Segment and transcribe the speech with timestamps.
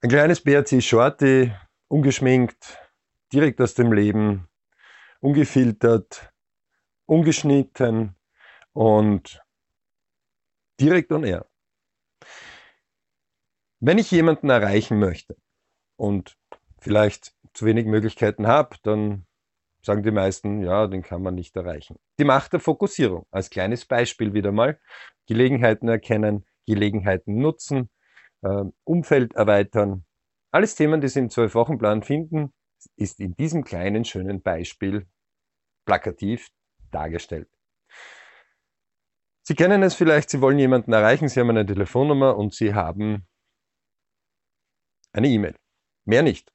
[0.00, 1.52] Ein kleines BRC Shorty,
[1.88, 2.78] ungeschminkt,
[3.32, 4.46] direkt aus dem Leben,
[5.18, 6.32] ungefiltert,
[7.06, 8.14] ungeschnitten
[8.72, 9.42] und
[10.78, 11.46] direkt on air.
[13.80, 15.36] Wenn ich jemanden erreichen möchte
[15.96, 16.38] und
[16.78, 19.26] vielleicht zu wenig Möglichkeiten habe, dann
[19.82, 21.98] sagen die meisten, ja, den kann man nicht erreichen.
[22.20, 23.26] Die Macht der Fokussierung.
[23.32, 24.78] Als kleines Beispiel wieder mal.
[25.26, 27.90] Gelegenheiten erkennen, Gelegenheiten nutzen,
[28.84, 30.04] Umfeld erweitern.
[30.50, 32.52] Alles Themen, die Sie im Zwölf-Wochen-Plan finden,
[32.96, 35.06] ist in diesem kleinen, schönen Beispiel
[35.84, 36.48] plakativ
[36.90, 37.48] dargestellt.
[39.42, 43.26] Sie kennen es vielleicht, Sie wollen jemanden erreichen, Sie haben eine Telefonnummer und Sie haben
[45.12, 45.56] eine E-Mail.
[46.04, 46.52] Mehr nicht.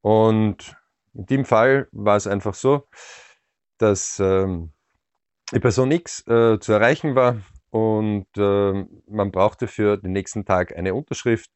[0.00, 0.76] Und
[1.14, 2.86] in dem Fall war es einfach so,
[3.78, 4.72] dass ähm,
[5.52, 10.76] die Person X äh, zu erreichen war und äh, man brauchte für den nächsten Tag
[10.76, 11.50] eine Unterschrift,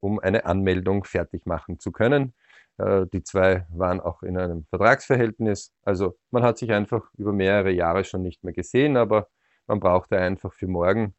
[0.00, 2.34] um eine Anmeldung fertig machen zu können.
[2.78, 5.72] Äh, die zwei waren auch in einem Vertragsverhältnis.
[5.82, 9.28] Also man hat sich einfach über mehrere Jahre schon nicht mehr gesehen, aber
[9.66, 11.14] man brauchte einfach für morgen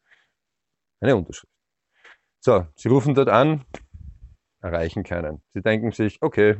[1.00, 1.52] eine Unterschrift.
[2.40, 3.64] So, Sie rufen dort an,
[4.60, 5.42] erreichen keinen.
[5.52, 6.58] Sie denken sich, okay,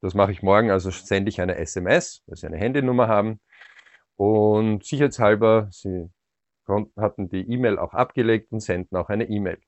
[0.00, 3.40] das mache ich morgen, also sende ich eine SMS, weil Sie eine Handynummer haben.
[4.16, 6.10] Und sicherheitshalber, Sie
[6.96, 9.58] hatten die E-Mail auch abgelegt und senden auch eine E-Mail.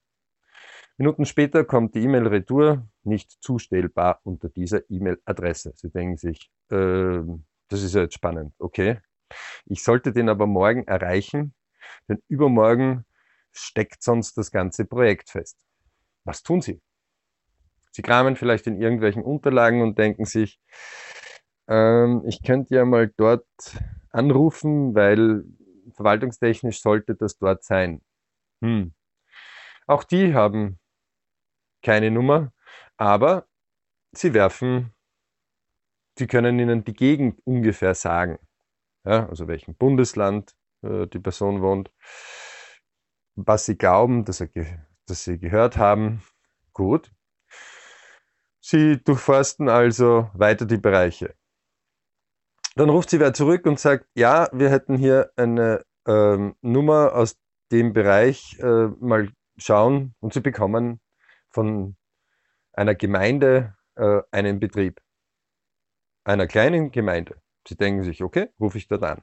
[0.96, 5.72] Minuten später kommt die E-Mail retour, nicht zustellbar unter dieser E-Mail-Adresse.
[5.76, 7.20] Sie denken sich, äh,
[7.69, 8.98] das ist ja jetzt spannend, okay.
[9.66, 11.54] Ich sollte den aber morgen erreichen,
[12.08, 13.04] denn übermorgen
[13.52, 15.58] steckt sonst das ganze Projekt fest.
[16.24, 16.80] Was tun Sie?
[17.92, 20.60] Sie kramen vielleicht in irgendwelchen Unterlagen und denken sich,
[21.69, 23.46] ähm, ich könnte ja mal dort
[24.10, 25.44] anrufen, weil
[25.98, 28.00] verwaltungstechnisch sollte das dort sein.
[28.62, 28.94] Hm.
[29.86, 30.78] Auch die haben
[31.82, 32.52] keine Nummer,
[32.96, 33.46] aber
[34.12, 34.94] sie werfen,
[36.16, 38.38] sie können ihnen die Gegend ungefähr sagen.
[39.04, 41.91] Ja, also welchem Bundesland äh, die Person wohnt,
[43.34, 44.48] was sie glauben, dass, er
[45.06, 46.22] dass sie gehört haben.
[46.72, 47.12] Gut.
[48.60, 51.34] Sie durchforsten also weiter die Bereiche.
[52.76, 57.38] Dann ruft sie wer zurück und sagt, ja, wir hätten hier eine ähm, Nummer aus
[57.70, 61.00] dem Bereich, äh, mal schauen und sie bekommen
[61.50, 61.96] von
[62.72, 65.00] einer Gemeinde äh, einen Betrieb.
[66.24, 67.41] Einer kleinen Gemeinde.
[67.66, 69.22] Sie denken sich, okay, rufe ich dort an.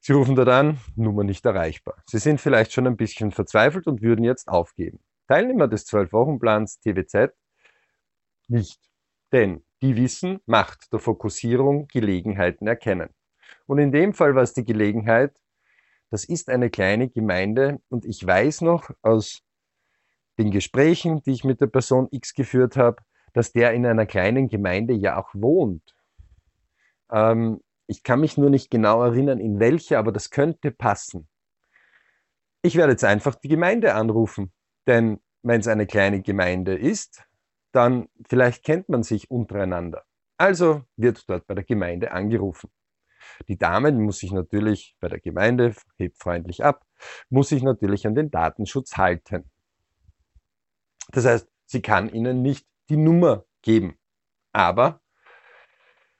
[0.00, 1.96] Sie rufen dort an, Nummer nicht erreichbar.
[2.06, 5.00] Sie sind vielleicht schon ein bisschen verzweifelt und würden jetzt aufgeben.
[5.26, 7.32] Teilnehmer des 12-Wochen-Plans TWZ
[8.48, 8.80] nicht.
[9.32, 13.10] Denn die wissen, Macht der Fokussierung Gelegenheiten erkennen.
[13.66, 15.36] Und in dem Fall war es die Gelegenheit,
[16.10, 19.42] das ist eine kleine Gemeinde und ich weiß noch aus
[20.38, 23.02] den Gesprächen, die ich mit der Person X geführt habe,
[23.32, 25.96] dass der in einer kleinen Gemeinde ja auch wohnt.
[27.10, 31.28] Ähm, ich kann mich nur nicht genau erinnern, in welche, aber das könnte passen.
[32.62, 34.52] Ich werde jetzt einfach die Gemeinde anrufen,
[34.86, 37.22] denn wenn es eine kleine Gemeinde ist,
[37.72, 40.04] dann vielleicht kennt man sich untereinander.
[40.38, 42.70] Also wird dort bei der Gemeinde angerufen.
[43.48, 46.84] Die Dame muss sich natürlich bei der Gemeinde, hebt freundlich ab,
[47.28, 49.50] muss sich natürlich an den Datenschutz halten.
[51.12, 53.96] Das heißt, sie kann Ihnen nicht die Nummer geben.
[54.52, 55.00] Aber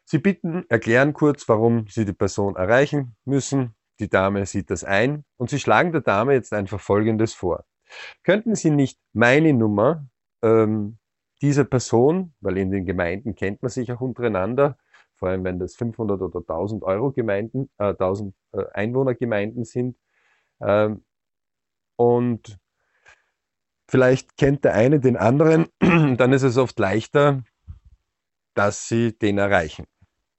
[0.08, 3.74] Sie bitten, erklären kurz, warum Sie die Person erreichen müssen.
[3.98, 7.64] Die Dame sieht das ein und Sie schlagen der Dame jetzt einfach Folgendes vor.
[8.22, 10.06] Könnten Sie nicht meine Nummer
[10.42, 10.98] ähm,
[11.42, 14.78] diese Person, weil in den Gemeinden kennt man sich auch untereinander,
[15.16, 19.96] vor allem wenn das 500 oder 1000 Euro Gemeinden, äh, 1000 äh, Einwohnergemeinden sind.
[20.60, 21.04] Ähm,
[21.96, 22.58] und
[23.88, 27.42] vielleicht kennt der eine den anderen, dann ist es oft leichter,
[28.54, 29.86] dass sie den erreichen.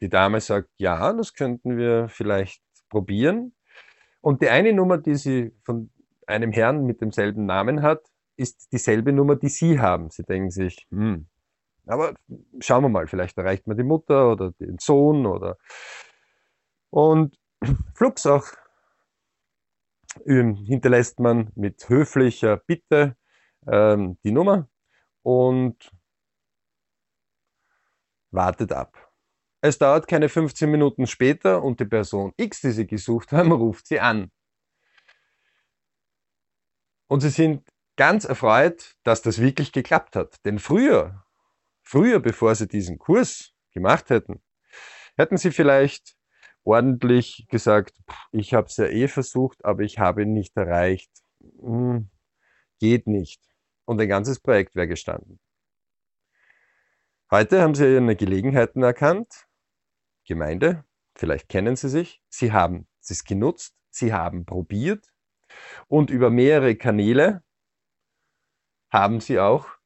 [0.01, 3.53] Die Dame sagt, ja, das könnten wir vielleicht probieren.
[4.21, 5.89] Und die eine Nummer, die sie von
[6.27, 8.01] einem Herrn mit demselben Namen hat,
[8.35, 10.09] ist dieselbe Nummer, die Sie haben.
[10.11, 11.27] Sie denken sich, hm,
[11.87, 12.13] aber
[12.59, 15.57] schauen wir mal, vielleicht erreicht man die Mutter oder den Sohn oder
[16.89, 17.37] und
[17.95, 18.45] flugs auch
[20.25, 23.15] hinterlässt man mit höflicher Bitte
[23.67, 24.67] ähm, die Nummer
[25.23, 25.91] und
[28.31, 29.11] wartet ab.
[29.61, 33.87] Es dauert keine 15 Minuten später und die Person X, die Sie gesucht haben, ruft
[33.87, 34.31] Sie an.
[37.09, 40.45] Und Sie sind ganz erfreut, dass das wirklich geklappt hat.
[40.45, 41.25] Denn früher,
[41.87, 44.41] früher, bevor sie diesen Kurs gemacht hätten,
[45.15, 46.15] hätten sie vielleicht
[46.63, 47.97] ordentlich gesagt,
[48.31, 51.11] ich habe es ja eh versucht, aber ich habe ihn nicht erreicht.
[51.61, 52.09] Hm,
[52.79, 53.41] geht nicht.
[53.85, 55.39] und ein ganzes Projekt wäre gestanden.
[57.31, 59.47] Heute haben Sie Ihre Gelegenheiten erkannt.
[60.25, 60.83] Gemeinde,
[61.15, 62.21] vielleicht kennen Sie sich.
[62.27, 65.07] Sie haben es genutzt, Sie haben probiert
[65.87, 67.43] und über mehrere Kanäle
[68.89, 69.76] haben Sie auch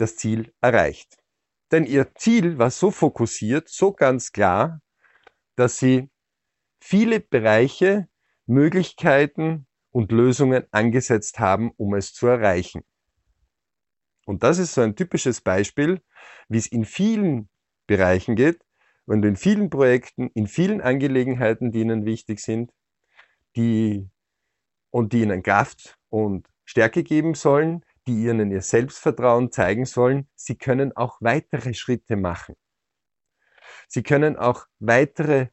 [0.00, 1.18] das Ziel erreicht.
[1.70, 4.80] Denn Ihr Ziel war so fokussiert, so ganz klar,
[5.56, 6.10] dass Sie
[6.80, 8.08] viele Bereiche,
[8.46, 12.82] Möglichkeiten und Lösungen angesetzt haben, um es zu erreichen.
[14.26, 16.02] Und das ist so ein typisches Beispiel,
[16.48, 17.48] wie es in vielen
[17.86, 18.64] Bereichen geht,
[19.06, 22.72] wenn du in vielen Projekten, in vielen Angelegenheiten, die ihnen wichtig sind,
[23.56, 24.08] die
[24.90, 30.56] und die ihnen Kraft und Stärke geben sollen, die ihnen ihr Selbstvertrauen zeigen sollen, sie
[30.56, 32.56] können auch weitere Schritte machen.
[33.88, 35.48] Sie können auch weitere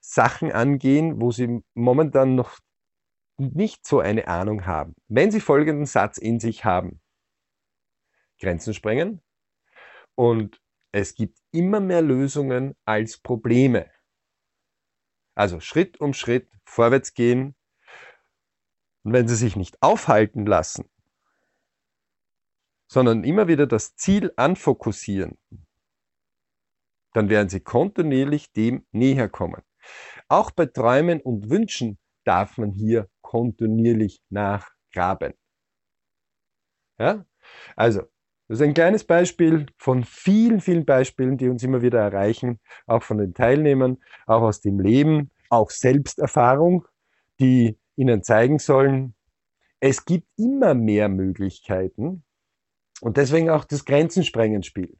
[0.00, 2.58] Sachen angehen, wo sie momentan noch
[3.38, 4.94] nicht so eine Ahnung haben.
[5.08, 7.00] Wenn sie folgenden Satz in sich haben,
[8.40, 9.22] Grenzen sprengen
[10.14, 10.60] und
[10.92, 13.90] es gibt immer mehr Lösungen als Probleme.
[15.34, 17.56] Also Schritt um Schritt vorwärts gehen.
[19.02, 20.88] Und wenn sie sich nicht aufhalten lassen,
[22.94, 25.36] sondern immer wieder das Ziel anfokussieren,
[27.12, 29.62] dann werden sie kontinuierlich dem näher kommen.
[30.28, 35.34] Auch bei Träumen und Wünschen darf man hier kontinuierlich nachgraben.
[36.96, 37.26] Ja?
[37.74, 38.02] Also,
[38.46, 43.02] das ist ein kleines Beispiel von vielen, vielen Beispielen, die uns immer wieder erreichen, auch
[43.02, 46.86] von den Teilnehmern, auch aus dem Leben, auch Selbsterfahrung,
[47.40, 49.16] die ihnen zeigen sollen,
[49.80, 52.24] es gibt immer mehr Möglichkeiten
[53.00, 54.96] und deswegen auch das Grenzensprengen-Spiel.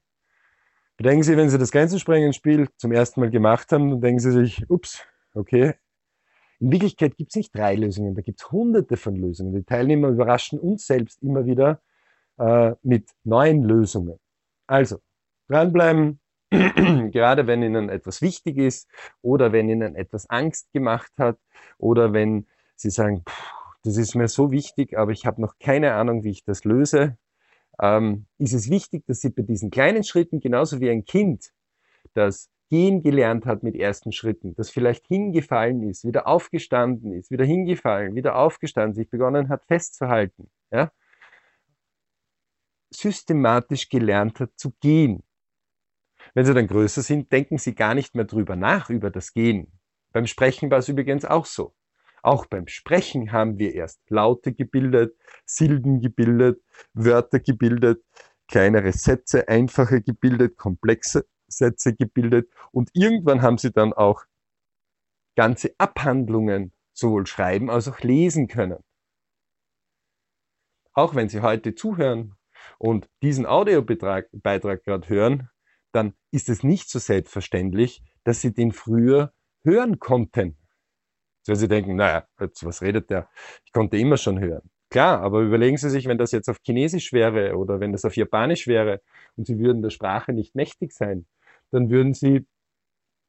[0.97, 4.69] Bedenken Sie, wenn Sie das Grenzensprengen-Spiel zum ersten Mal gemacht haben, dann denken Sie sich,
[4.71, 5.05] ups,
[5.35, 5.75] okay,
[6.61, 9.55] in Wirklichkeit gibt es nicht drei Lösungen, da gibt es hunderte von Lösungen.
[9.55, 11.83] Die Teilnehmer überraschen uns selbst immer wieder
[12.39, 14.19] äh, mit neuen Lösungen.
[14.67, 14.99] Also,
[15.49, 16.21] dranbleiben,
[16.51, 18.89] gerade wenn Ihnen etwas wichtig ist
[19.21, 21.39] oder wenn Ihnen etwas Angst gemacht hat
[21.79, 22.47] oder wenn
[22.77, 23.25] Sie sagen,
[23.83, 27.19] das ist mir so wichtig, aber ich habe noch keine Ahnung, wie ich das löse,
[27.81, 31.53] ähm, ist es wichtig, dass Sie bei diesen kleinen Schritten, genauso wie ein Kind,
[32.15, 37.45] das gehen gelernt hat mit ersten Schritten, das vielleicht hingefallen ist, wieder aufgestanden ist, wieder
[37.45, 40.91] hingefallen, wieder aufgestanden, sich begonnen hat festzuhalten, ja,
[42.91, 45.23] systematisch gelernt hat zu gehen.
[46.33, 49.71] Wenn sie dann größer sind, denken sie gar nicht mehr drüber nach, über das Gehen.
[50.13, 51.75] Beim Sprechen war es übrigens auch so.
[52.25, 56.63] Auch beim Sprechen haben wir erst Laute gebildet, Silben gebildet,
[56.95, 58.03] Wörter gebildet,
[58.49, 64.25] kleinere Sätze, einfache gebildet, komplexe Sätze gebildet und irgendwann haben sie dann auch
[65.37, 68.83] ganze Abhandlungen sowohl schreiben als auch lesen können.
[70.95, 72.37] Auch wenn Sie heute zuhören
[72.79, 75.51] und diesen Audiobeitrag gerade hören,
[75.93, 79.35] dann ist es nicht so selbstverständlich, dass Sie den früher
[79.65, 80.57] hören konnten.
[81.45, 83.29] So Sie denken, naja, was redet der?
[83.65, 84.71] Ich konnte immer schon hören.
[84.91, 88.17] Klar, aber überlegen Sie sich, wenn das jetzt auf Chinesisch wäre oder wenn das auf
[88.17, 89.03] Japanisch wäre
[89.37, 91.27] und Sie würden der Sprache nicht mächtig sein,
[91.71, 92.47] dann würden Sie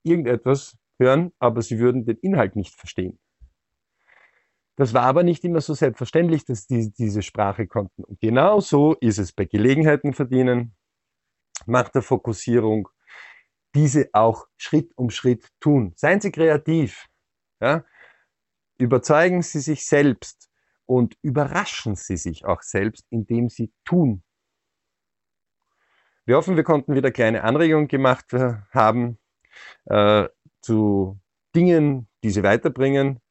[0.04, 3.20] irgendetwas hören, aber Sie würden den Inhalt nicht verstehen.
[4.78, 8.04] Das war aber nicht immer so selbstverständlich, dass die diese Sprache konnten.
[8.04, 10.76] Und genau so ist es bei Gelegenheiten verdienen,
[11.66, 12.90] Macht der Fokussierung,
[13.74, 15.94] diese auch Schritt um Schritt tun.
[15.96, 17.08] Seien Sie kreativ.
[17.60, 17.86] Ja?
[18.78, 20.50] Überzeugen Sie sich selbst
[20.86, 24.22] und überraschen Sie sich auch selbst, indem Sie tun.
[26.26, 29.18] Wir hoffen, wir konnten wieder kleine Anregungen gemacht äh, haben
[29.86, 30.28] äh,
[30.62, 31.20] zu
[31.56, 33.22] Dingen, die Sie weiterbringen.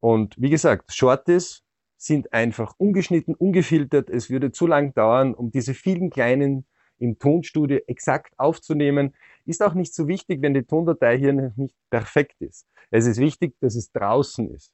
[0.00, 1.62] Und wie gesagt, Shorties
[1.96, 4.10] sind einfach ungeschnitten, ungefiltert.
[4.10, 6.66] Es würde zu lang dauern, um diese vielen kleinen
[6.98, 9.14] im Tonstudio exakt aufzunehmen.
[9.44, 12.66] Ist auch nicht so wichtig, wenn die Tondatei hier nicht perfekt ist.
[12.90, 14.72] Es ist wichtig, dass es draußen ist.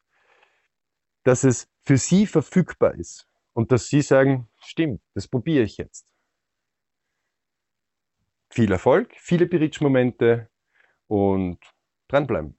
[1.25, 3.29] Dass es für Sie verfügbar ist.
[3.53, 6.15] Und dass Sie sagen, stimmt, das probiere ich jetzt
[8.55, 10.49] viel Erfolg, viele Bridge-Momente
[11.09, 11.59] und
[12.09, 12.57] dranbleiben.